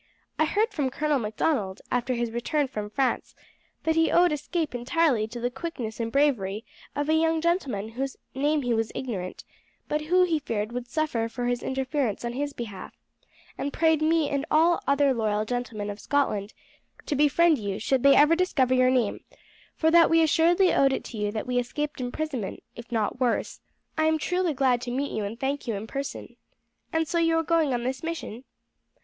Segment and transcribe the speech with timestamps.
[0.39, 3.35] "I heard from Colonel Macdonald, after his return from France,
[3.83, 7.89] that he owed his escape entirely to the quickness and bravery of a young gentleman
[7.89, 9.43] of whose name he was ignorant,
[9.87, 12.95] but who, he feared, would suffer for his interference on his behalf,
[13.59, 16.55] and prayed me and all other loyal gentlemen of Scotland
[17.05, 19.23] to befriend you should they ever discover your name,
[19.75, 23.61] for that we assuredly owed it to you that we escaped imprisonment, if not worse.
[23.99, 26.37] I am truly glad to meet you and thank you in person.
[26.91, 28.45] And so you are going on this mission?"